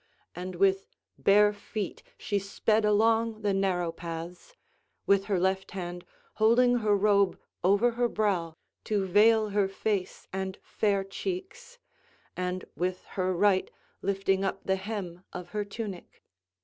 [0.35, 0.87] And with
[1.19, 4.55] bare feet she sped along the narrow paths,
[5.05, 6.05] with her left hand
[6.41, 11.77] holding her robe over her brow to veil her face and fair cheeks,
[12.35, 13.69] and with her right
[14.01, 16.23] lifting up the hem of her tunic.